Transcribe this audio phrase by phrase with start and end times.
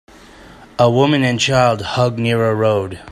[0.79, 2.97] A woman and child hug near a road.